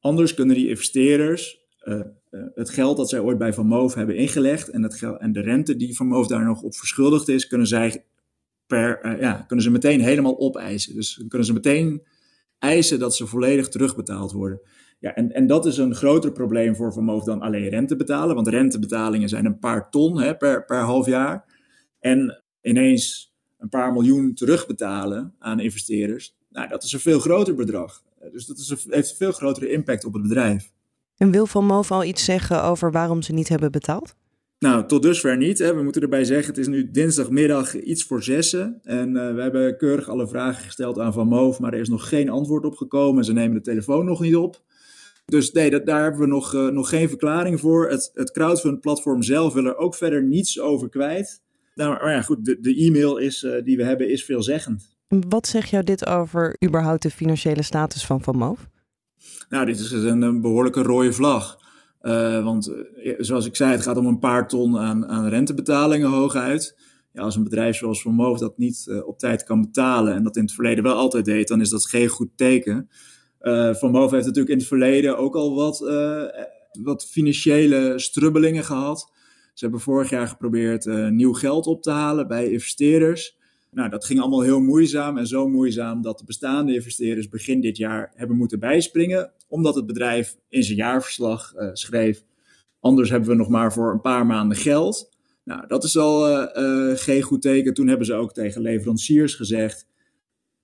Anders 0.00 0.34
kunnen 0.34 0.56
die 0.56 0.68
investeerders 0.68 1.58
uh, 1.84 1.94
uh, 1.94 2.42
het 2.54 2.70
geld 2.70 2.96
dat 2.96 3.08
zij 3.08 3.20
ooit 3.20 3.38
bij 3.38 3.52
Van 3.52 3.66
Moof 3.66 3.94
hebben 3.94 4.16
ingelegd 4.16 4.68
en, 4.68 4.82
het 4.82 4.94
geld, 4.94 5.20
en 5.20 5.32
de 5.32 5.40
rente 5.40 5.76
die 5.76 5.96
Van 5.96 6.06
Moof 6.06 6.26
daar 6.26 6.44
nog 6.44 6.62
op 6.62 6.74
verschuldigd 6.74 7.28
is, 7.28 7.46
kunnen, 7.46 7.66
zij 7.66 8.04
per, 8.66 9.06
uh, 9.06 9.20
ja, 9.20 9.44
kunnen 9.46 9.64
ze 9.64 9.70
meteen 9.70 10.00
helemaal 10.00 10.38
opeisen. 10.38 10.94
Dus 10.94 11.24
kunnen 11.28 11.46
ze 11.46 11.52
meteen 11.52 12.02
eisen 12.58 12.98
dat 12.98 13.16
ze 13.16 13.26
volledig 13.26 13.68
terugbetaald 13.68 14.32
worden. 14.32 14.60
Ja, 15.04 15.14
en, 15.14 15.32
en 15.32 15.46
dat 15.46 15.66
is 15.66 15.76
een 15.76 15.94
groter 15.94 16.32
probleem 16.32 16.76
voor 16.76 16.92
Vermoof 16.92 17.24
dan 17.24 17.40
alleen 17.40 17.68
rente 17.68 17.96
betalen. 17.96 18.34
Want 18.34 18.48
rentebetalingen 18.48 19.28
zijn 19.28 19.44
een 19.44 19.58
paar 19.58 19.90
ton 19.90 20.20
hè, 20.20 20.36
per, 20.36 20.64
per 20.64 20.80
half 20.80 21.06
jaar. 21.06 21.44
En 22.00 22.42
ineens 22.62 23.34
een 23.58 23.68
paar 23.68 23.92
miljoen 23.92 24.34
terugbetalen 24.34 25.34
aan 25.38 25.60
investeerders. 25.60 26.36
Nou, 26.50 26.68
dat 26.68 26.82
is 26.82 26.92
een 26.92 27.00
veel 27.00 27.20
groter 27.20 27.54
bedrag. 27.54 28.02
Dus 28.32 28.46
dat 28.46 28.58
is 28.58 28.68
een, 28.68 28.78
heeft 28.88 29.10
een 29.10 29.16
veel 29.16 29.32
grotere 29.32 29.70
impact 29.70 30.04
op 30.04 30.12
het 30.12 30.22
bedrijf. 30.22 30.72
En 31.16 31.30
wil 31.30 31.46
Van 31.46 31.66
Moof 31.66 31.90
al 31.90 32.04
iets 32.04 32.24
zeggen 32.24 32.62
over 32.62 32.92
waarom 32.92 33.22
ze 33.22 33.32
niet 33.32 33.48
hebben 33.48 33.70
betaald? 33.70 34.14
Nou, 34.58 34.86
tot 34.86 35.02
dusver 35.02 35.36
niet. 35.36 35.58
Hè. 35.58 35.74
We 35.74 35.82
moeten 35.82 36.02
erbij 36.02 36.24
zeggen, 36.24 36.48
het 36.48 36.58
is 36.58 36.68
nu 36.68 36.90
dinsdagmiddag 36.90 37.80
iets 37.80 38.04
voor 38.04 38.22
zessen. 38.22 38.80
En 38.82 39.08
uh, 39.08 39.34
we 39.34 39.42
hebben 39.42 39.76
keurig 39.76 40.08
alle 40.08 40.28
vragen 40.28 40.64
gesteld 40.64 40.98
aan 40.98 41.12
Van 41.12 41.28
Moof, 41.28 41.58
maar 41.58 41.72
er 41.72 41.80
is 41.80 41.88
nog 41.88 42.08
geen 42.08 42.28
antwoord 42.28 42.64
op 42.64 42.76
gekomen. 42.76 43.24
Ze 43.24 43.32
nemen 43.32 43.56
de 43.56 43.62
telefoon 43.62 44.04
nog 44.04 44.20
niet 44.20 44.36
op. 44.36 44.62
Dus 45.24 45.52
nee, 45.52 45.70
dat, 45.70 45.86
daar 45.86 46.02
hebben 46.02 46.20
we 46.20 46.26
nog, 46.26 46.54
uh, 46.54 46.68
nog 46.68 46.88
geen 46.88 47.08
verklaring 47.08 47.60
voor. 47.60 47.90
Het, 47.90 48.10
het 48.12 48.30
crowdfund-platform 48.30 49.22
zelf 49.22 49.52
wil 49.52 49.64
er 49.64 49.76
ook 49.76 49.94
verder 49.94 50.22
niets 50.22 50.60
over 50.60 50.88
kwijt. 50.88 51.42
Nou, 51.74 51.90
maar 51.90 52.12
ja, 52.12 52.22
goed, 52.22 52.44
de, 52.44 52.60
de 52.60 52.74
e-mail 52.74 53.16
is, 53.16 53.42
uh, 53.42 53.62
die 53.64 53.76
we 53.76 53.84
hebben 53.84 54.08
is 54.08 54.24
veelzeggend. 54.24 54.96
Wat 55.28 55.46
zegt 55.46 55.68
jou 55.68 55.84
dit 55.84 56.06
over 56.06 56.56
überhaupt 56.64 57.02
de 57.02 57.10
financiële 57.10 57.62
status 57.62 58.06
van 58.06 58.22
Van 58.22 58.36
Moof? 58.36 58.68
Nou, 59.48 59.66
dit 59.66 59.78
is 59.78 59.90
een, 59.90 60.22
een 60.22 60.40
behoorlijke 60.40 60.82
rode 60.82 61.12
vlag. 61.12 61.58
Uh, 62.02 62.44
want 62.44 62.72
zoals 63.18 63.46
ik 63.46 63.56
zei, 63.56 63.72
het 63.72 63.82
gaat 63.82 63.96
om 63.96 64.06
een 64.06 64.18
paar 64.18 64.48
ton 64.48 64.78
aan, 64.78 65.06
aan 65.06 65.28
rentebetalingen 65.28 66.10
hooguit. 66.10 66.76
Ja, 67.12 67.22
als 67.22 67.36
een 67.36 67.44
bedrijf 67.44 67.76
zoals 67.76 68.02
Van 68.02 68.14
Moof 68.14 68.38
dat 68.38 68.58
niet 68.58 69.02
op 69.04 69.18
tijd 69.18 69.44
kan 69.44 69.60
betalen 69.60 70.14
en 70.14 70.22
dat 70.22 70.36
in 70.36 70.42
het 70.42 70.52
verleden 70.52 70.84
wel 70.84 70.96
altijd 70.96 71.24
deed, 71.24 71.48
dan 71.48 71.60
is 71.60 71.70
dat 71.70 71.86
geen 71.86 72.08
goed 72.08 72.30
teken. 72.36 72.88
Van 73.78 73.90
Moof 73.90 74.10
heeft 74.10 74.24
natuurlijk 74.24 74.52
in 74.52 74.58
het 74.58 74.66
verleden 74.66 75.18
ook 75.18 75.34
al 75.34 75.54
wat, 75.54 75.78
wat 76.82 77.06
financiële 77.06 77.92
strubbelingen 77.96 78.64
gehad. 78.64 79.12
Ze 79.54 79.64
hebben 79.64 79.82
vorig 79.82 80.10
jaar 80.10 80.28
geprobeerd 80.28 80.84
nieuw 81.10 81.32
geld 81.32 81.66
op 81.66 81.82
te 81.82 81.90
halen 81.90 82.28
bij 82.28 82.50
investeerders. 82.50 83.36
Nou, 83.70 83.88
dat 83.88 84.04
ging 84.04 84.20
allemaal 84.20 84.42
heel 84.42 84.60
moeizaam 84.60 85.18
en 85.18 85.26
zo 85.26 85.48
moeizaam 85.48 86.02
dat 86.02 86.18
de 86.18 86.24
bestaande 86.24 86.74
investeerders 86.74 87.28
begin 87.28 87.60
dit 87.60 87.76
jaar 87.76 88.12
hebben 88.14 88.36
moeten 88.36 88.58
bijspringen, 88.58 89.32
omdat 89.48 89.74
het 89.74 89.86
bedrijf 89.86 90.36
in 90.48 90.62
zijn 90.62 90.76
jaarverslag 90.76 91.52
schreef: 91.72 92.24
anders 92.80 93.10
hebben 93.10 93.28
we 93.28 93.34
nog 93.34 93.48
maar 93.48 93.72
voor 93.72 93.92
een 93.92 94.00
paar 94.00 94.26
maanden 94.26 94.56
geld. 94.56 95.12
Nou, 95.44 95.66
dat 95.66 95.84
is 95.84 95.96
al 95.96 96.46
geen 96.94 97.22
goed 97.22 97.42
teken. 97.42 97.74
Toen 97.74 97.88
hebben 97.88 98.06
ze 98.06 98.14
ook 98.14 98.32
tegen 98.32 98.62
leveranciers 98.62 99.34
gezegd: 99.34 99.86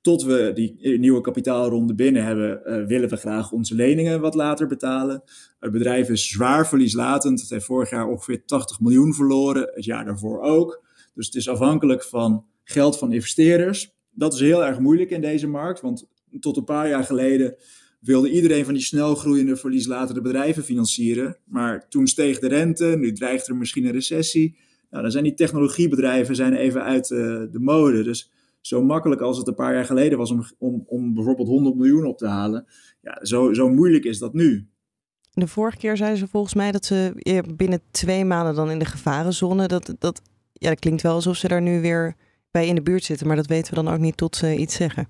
tot 0.01 0.23
we 0.23 0.51
die 0.55 0.99
nieuwe 0.99 1.21
kapitaalronde 1.21 1.95
binnen 1.95 2.25
hebben, 2.25 2.87
willen 2.87 3.09
we 3.09 3.17
graag 3.17 3.53
onze 3.53 3.75
leningen 3.75 4.21
wat 4.21 4.35
later 4.35 4.67
betalen. 4.67 5.23
Het 5.61 5.73
bedrijf 5.73 6.09
is 6.09 6.29
zwaar 6.29 6.69
verlieslatend. 6.69 7.41
Het 7.41 7.51
heeft 7.51 7.65
vorig 7.65 7.91
jaar 7.91 8.09
ongeveer 8.09 8.45
80 8.45 8.81
miljoen 8.81 9.15
verloren, 9.15 9.71
het 9.75 9.85
jaar 9.85 10.05
daarvoor 10.05 10.41
ook. 10.41 10.83
Dus 11.15 11.27
het 11.27 11.35
is 11.35 11.49
afhankelijk 11.49 12.05
van 12.05 12.45
geld 12.65 12.99
van 12.99 13.13
investeerders. 13.13 13.95
Dat 14.11 14.35
is 14.35 14.41
heel 14.41 14.65
erg 14.65 14.79
moeilijk 14.79 15.11
in 15.11 15.21
deze 15.21 15.47
markt, 15.47 15.81
want 15.81 16.07
tot 16.41 16.57
een 16.57 16.65
paar 16.65 16.89
jaar 16.89 17.05
geleden 17.05 17.57
wilde 18.01 18.31
iedereen 18.31 18.65
van 18.65 18.75
die 18.75 18.83
snel 18.83 19.15
groeiende 19.15 19.57
verlieslatende 19.57 20.21
bedrijven 20.21 20.65
financieren. 20.65 21.39
Maar 21.45 21.89
toen 21.89 22.07
steeg 22.07 22.39
de 22.39 22.49
rente, 22.49 22.85
nu 22.85 23.13
dreigt 23.13 23.49
er 23.49 23.57
misschien 23.57 23.85
een 23.85 23.93
recessie. 23.93 24.57
Nou, 24.91 25.03
dan 25.03 25.13
zijn 25.13 25.25
die 25.25 25.35
technologiebedrijven 25.35 26.35
zijn 26.37 26.55
even 26.55 26.83
uit 26.83 27.11
uh, 27.11 27.19
de 27.51 27.59
mode. 27.59 28.03
Dus 28.03 28.31
zo 28.61 28.83
makkelijk 28.83 29.21
als 29.21 29.39
het 29.39 29.47
een 29.47 29.55
paar 29.55 29.75
jaar 29.75 29.85
geleden 29.85 30.19
was 30.19 30.31
om, 30.31 30.45
om, 30.59 30.83
om 30.87 31.15
bijvoorbeeld 31.15 31.49
100 31.49 31.77
miljoen 31.77 32.05
op 32.05 32.19
te 32.19 32.27
halen, 32.27 32.67
ja, 33.01 33.19
zo, 33.23 33.53
zo 33.53 33.69
moeilijk 33.69 34.05
is 34.05 34.19
dat 34.19 34.35
nu. 34.35 34.69
De 35.33 35.47
vorige 35.47 35.77
keer 35.77 35.97
zeiden 35.97 36.19
ze 36.19 36.29
volgens 36.29 36.55
mij 36.55 36.73
dat 36.73 36.85
ze 36.85 37.13
binnen 37.57 37.83
twee 37.91 38.25
maanden 38.25 38.55
dan 38.55 38.71
in 38.71 38.79
de 38.79 38.85
gevarenzone. 38.85 39.67
Dat, 39.67 39.95
dat, 39.99 40.23
ja, 40.53 40.69
dat 40.69 40.79
klinkt 40.79 41.03
wel 41.03 41.15
alsof 41.15 41.37
ze 41.37 41.49
daar 41.49 41.63
nu 41.63 41.81
weer 41.81 42.17
bij 42.51 42.67
in 42.67 42.75
de 42.75 42.83
buurt 42.83 43.05
zitten, 43.05 43.27
maar 43.27 43.37
dat 43.37 43.47
weten 43.47 43.75
we 43.75 43.83
dan 43.83 43.95
ook 43.95 44.01
niet 44.01 44.17
tot 44.17 44.37
ze 44.37 44.57
iets 44.57 44.75
zeggen. 44.75 45.09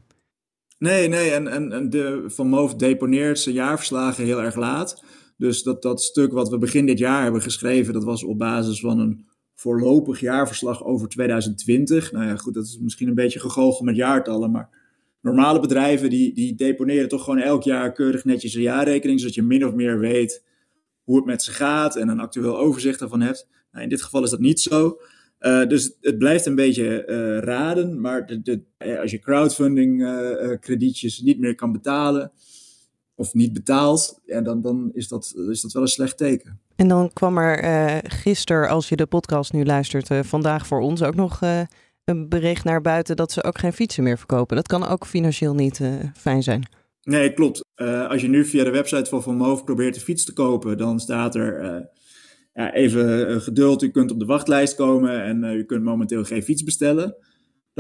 Nee, 0.79 1.09
nee, 1.09 1.31
en, 1.31 1.49
en, 1.49 1.73
en 1.73 1.91
de, 1.91 2.25
Van 2.27 2.49
Moof 2.49 2.75
deponeert 2.75 3.39
zijn 3.39 3.55
jaarverslagen 3.55 4.25
heel 4.25 4.43
erg 4.43 4.55
laat. 4.55 5.05
Dus 5.37 5.63
dat, 5.63 5.83
dat 5.83 6.03
stuk 6.03 6.33
wat 6.33 6.49
we 6.49 6.59
begin 6.59 6.87
dit 6.87 6.99
jaar 6.99 7.23
hebben 7.23 7.43
geschreven, 7.43 7.93
dat 7.93 8.05
was 8.05 8.25
op 8.25 8.39
basis 8.39 8.81
van 8.81 8.99
een 8.99 9.27
voorlopig 9.61 10.21
jaarverslag 10.21 10.85
over 10.85 11.09
2020. 11.09 12.13
Nou 12.13 12.27
ja, 12.27 12.37
goed, 12.37 12.55
dat 12.55 12.65
is 12.65 12.79
misschien 12.79 13.09
een 13.09 13.15
beetje 13.15 13.41
gegoocheld 13.41 13.85
met 13.85 13.97
jaartallen, 13.97 14.51
maar 14.51 14.69
normale 15.21 15.61
bedrijven 15.61 16.11
die, 16.11 16.35
die 16.35 16.55
deponeren 16.55 17.09
toch 17.09 17.25
gewoon 17.25 17.39
elk 17.39 17.63
jaar 17.63 17.93
keurig 17.93 18.25
netjes 18.25 18.55
een 18.55 18.63
jaarrekening, 18.63 19.21
zodat 19.21 19.35
je 19.35 19.43
min 19.43 19.67
of 19.67 19.75
meer 19.75 19.99
weet 19.99 20.45
hoe 21.05 21.17
het 21.17 21.25
met 21.25 21.43
ze 21.43 21.53
gaat 21.53 21.97
en 21.97 22.09
een 22.09 22.21
actueel 22.21 22.59
overzicht 22.59 22.99
daarvan 22.99 23.21
hebt. 23.21 23.49
Nou, 23.73 23.85
in 23.85 23.91
dit 23.91 24.03
geval 24.03 24.23
is 24.23 24.31
dat 24.31 24.41
niet 24.41 24.61
zo. 24.61 24.99
Uh, 25.41 25.67
dus 25.67 25.97
het 26.01 26.19
blijft 26.19 26.47
een 26.47 26.55
beetje 26.55 27.07
uh, 27.07 27.39
raden, 27.39 28.01
maar 28.01 28.27
de, 28.27 28.63
als 29.01 29.11
je 29.11 29.19
crowdfunding 29.19 30.01
uh, 30.01 30.59
kredietjes 30.61 31.21
niet 31.21 31.39
meer 31.39 31.55
kan 31.55 31.73
betalen 31.73 32.33
of 33.15 33.35
niet 33.35 33.53
betaalt, 33.53 34.21
ja, 34.27 34.41
dan, 34.41 34.61
dan 34.61 34.91
is, 34.93 35.09
dat, 35.09 35.35
is 35.49 35.61
dat 35.61 35.73
wel 35.73 35.83
een 35.83 35.89
slecht 35.89 36.17
teken. 36.17 36.61
En 36.81 36.89
dan 36.89 37.11
kwam 37.13 37.39
er 37.39 38.01
gisteren, 38.11 38.69
als 38.69 38.89
je 38.89 38.97
de 38.97 39.07
podcast 39.07 39.53
nu 39.53 39.65
luistert, 39.65 40.09
vandaag 40.23 40.67
voor 40.67 40.81
ons 40.81 41.03
ook 41.03 41.15
nog 41.15 41.41
een 42.05 42.29
bericht 42.29 42.65
naar 42.65 42.81
buiten 42.81 43.17
dat 43.17 43.33
ze 43.33 43.45
ook 43.45 43.59
geen 43.59 43.73
fietsen 43.73 44.03
meer 44.03 44.19
verkopen. 44.19 44.57
Dat 44.57 44.67
kan 44.67 44.87
ook 44.87 45.07
financieel 45.07 45.55
niet 45.55 45.81
fijn 46.17 46.43
zijn. 46.43 46.69
Nee, 47.03 47.35
klopt. 47.35 47.65
als 48.09 48.21
je 48.21 48.29
nu 48.29 48.45
via 48.45 48.65
de 48.65 48.71
website 48.71 49.11
van 49.11 49.23
Van 49.23 49.65
probeert 49.65 49.97
een 49.97 50.03
fiets 50.03 50.25
te 50.25 50.33
kopen, 50.33 50.79
dan 50.79 51.01
staat 51.01 51.35
er 51.35 51.89
ja, 52.55 52.73
even 52.73 53.29
eh, 53.29 53.37
geduld, 53.37 53.83
u 53.83 53.91
kunt 53.91 54.11
op 54.11 54.19
de 54.19 54.25
wachtlijst 54.25 54.75
komen 54.75 55.23
en 55.23 55.45
uh, 55.45 55.55
u 55.55 55.65
kunt 55.65 55.83
momenteel 55.83 56.25
geen 56.25 56.43
fiets 56.43 56.65
bestellen. 56.65 57.17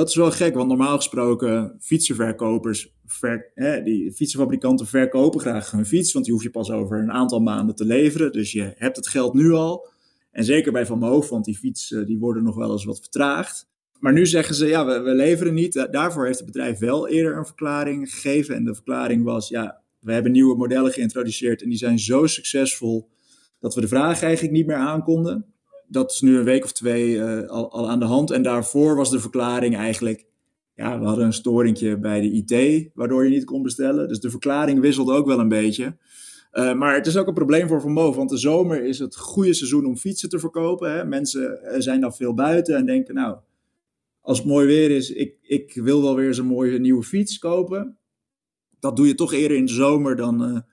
Dat 0.00 0.08
is 0.08 0.14
wel 0.14 0.30
gek, 0.30 0.54
want 0.54 0.68
normaal 0.68 0.96
gesproken 0.96 1.76
fietsenverkopers, 1.80 2.94
ver, 3.06 3.50
hè, 3.54 3.82
die 3.82 4.12
fietsenfabrikanten 4.12 4.86
verkopen 4.86 5.40
graag 5.40 5.70
hun 5.70 5.86
fiets, 5.86 6.12
want 6.12 6.24
die 6.24 6.34
hoef 6.34 6.42
je 6.42 6.50
pas 6.50 6.70
over 6.70 6.98
een 6.98 7.12
aantal 7.12 7.40
maanden 7.40 7.74
te 7.74 7.84
leveren. 7.84 8.32
Dus 8.32 8.52
je 8.52 8.72
hebt 8.76 8.96
het 8.96 9.08
geld 9.08 9.34
nu 9.34 9.52
al. 9.52 9.88
En 10.30 10.44
zeker 10.44 10.72
bij 10.72 10.86
Van 10.86 11.00
want 11.28 11.44
die 11.44 11.56
fietsen 11.56 12.06
die 12.06 12.18
worden 12.18 12.42
nog 12.42 12.56
wel 12.56 12.72
eens 12.72 12.84
wat 12.84 13.00
vertraagd. 13.00 13.68
Maar 13.98 14.12
nu 14.12 14.26
zeggen 14.26 14.54
ze, 14.54 14.66
ja, 14.66 14.86
we, 14.86 15.00
we 15.00 15.14
leveren 15.14 15.54
niet. 15.54 15.88
Daarvoor 15.90 16.26
heeft 16.26 16.38
het 16.38 16.46
bedrijf 16.46 16.78
wel 16.78 17.08
eerder 17.08 17.36
een 17.36 17.46
verklaring 17.46 18.10
gegeven. 18.10 18.54
En 18.54 18.64
de 18.64 18.74
verklaring 18.74 19.24
was, 19.24 19.48
ja, 19.48 19.82
we 19.98 20.12
hebben 20.12 20.32
nieuwe 20.32 20.56
modellen 20.56 20.92
geïntroduceerd 20.92 21.62
en 21.62 21.68
die 21.68 21.78
zijn 21.78 21.98
zo 21.98 22.26
succesvol 22.26 23.08
dat 23.58 23.74
we 23.74 23.80
de 23.80 23.88
vraag 23.88 24.22
eigenlijk 24.22 24.54
niet 24.54 24.66
meer 24.66 24.76
aankonden. 24.76 25.54
Dat 25.90 26.10
is 26.10 26.20
nu 26.20 26.38
een 26.38 26.44
week 26.44 26.64
of 26.64 26.72
twee 26.72 27.10
uh, 27.10 27.48
al, 27.48 27.72
al, 27.72 27.90
aan 27.90 27.98
de 27.98 28.04
hand. 28.04 28.30
En 28.30 28.42
daarvoor 28.42 28.96
was 28.96 29.10
de 29.10 29.20
verklaring 29.20 29.76
eigenlijk, 29.76 30.26
ja, 30.74 30.98
we 30.98 31.04
hadden 31.04 31.24
een 31.24 31.32
storingje 31.32 31.98
bij 31.98 32.20
de 32.20 32.30
IT, 32.30 32.90
waardoor 32.94 33.24
je 33.24 33.30
niet 33.30 33.44
kon 33.44 33.62
bestellen. 33.62 34.08
Dus 34.08 34.20
de 34.20 34.30
verklaring 34.30 34.80
wisselt 34.80 35.10
ook 35.10 35.26
wel 35.26 35.38
een 35.38 35.48
beetje. 35.48 35.96
Uh, 36.52 36.74
maar 36.74 36.94
het 36.94 37.06
is 37.06 37.16
ook 37.16 37.26
een 37.26 37.34
probleem 37.34 37.68
voor 37.68 37.80
Vermogen, 37.80 38.16
want 38.16 38.30
de 38.30 38.36
zomer 38.36 38.84
is 38.84 38.98
het 38.98 39.16
goede 39.16 39.54
seizoen 39.54 39.86
om 39.86 39.96
fietsen 39.96 40.28
te 40.28 40.38
verkopen. 40.38 40.92
Hè. 40.92 41.04
Mensen 41.04 41.62
eh, 41.62 41.80
zijn 41.80 42.00
dan 42.00 42.14
veel 42.14 42.34
buiten 42.34 42.76
en 42.76 42.86
denken, 42.86 43.14
nou, 43.14 43.36
als 44.20 44.38
het 44.38 44.46
mooi 44.46 44.66
weer 44.66 44.90
is, 44.90 45.10
ik, 45.10 45.34
ik 45.42 45.74
wil 45.74 46.02
wel 46.02 46.14
weer 46.14 46.38
een 46.38 46.46
mooie 46.46 46.78
nieuwe 46.78 47.02
fiets 47.02 47.38
kopen. 47.38 47.98
Dat 48.80 48.96
doe 48.96 49.06
je 49.06 49.14
toch 49.14 49.32
eerder 49.32 49.56
in 49.56 49.66
de 49.66 49.72
zomer 49.72 50.16
dan, 50.16 50.64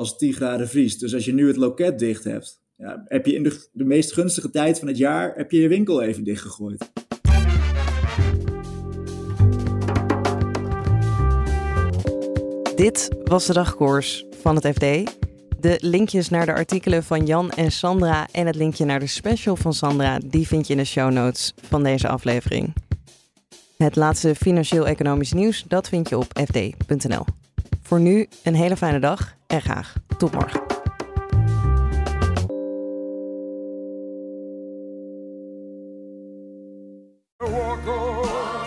als 0.00 0.16
10 0.16 0.32
graden 0.32 0.68
vriest. 0.68 1.00
Dus 1.00 1.14
als 1.14 1.24
je 1.24 1.32
nu 1.32 1.46
het 1.46 1.56
loket 1.56 1.98
dicht 1.98 2.24
hebt, 2.24 2.59
heb 3.04 3.26
je 3.26 3.34
in 3.34 3.42
de, 3.42 3.68
de 3.72 3.84
meest 3.84 4.12
gunstige 4.12 4.50
tijd 4.50 4.78
van 4.78 4.88
het 4.88 4.96
jaar 4.98 5.32
heb 5.36 5.50
je 5.50 5.60
je 5.60 5.68
winkel 5.68 6.02
even 6.02 6.24
dichtgegooid. 6.24 6.90
Dit 12.76 13.08
was 13.24 13.46
de 13.46 13.52
dagkoers 13.52 14.24
van 14.40 14.54
het 14.54 14.66
FD. 14.66 15.18
De 15.58 15.78
linkjes 15.80 16.28
naar 16.28 16.46
de 16.46 16.52
artikelen 16.52 17.04
van 17.04 17.26
Jan 17.26 17.50
en 17.50 17.72
Sandra 17.72 18.28
en 18.32 18.46
het 18.46 18.54
linkje 18.54 18.84
naar 18.84 19.00
de 19.00 19.06
special 19.06 19.56
van 19.56 19.74
Sandra, 19.74 20.18
die 20.24 20.46
vind 20.46 20.66
je 20.66 20.72
in 20.72 20.78
de 20.78 20.84
show 20.84 21.12
notes 21.12 21.54
van 21.68 21.82
deze 21.82 22.08
aflevering. 22.08 22.74
Het 23.76 23.96
laatste 23.96 24.34
financieel-economisch 24.34 25.32
nieuws, 25.32 25.64
dat 25.68 25.88
vind 25.88 26.08
je 26.08 26.18
op 26.18 26.26
fd.nl. 26.44 27.24
Voor 27.82 28.00
nu 28.00 28.28
een 28.42 28.54
hele 28.54 28.76
fijne 28.76 29.00
dag 29.00 29.34
en 29.46 29.62
graag 29.62 29.94
tot 30.18 30.32
morgen. 30.32 30.69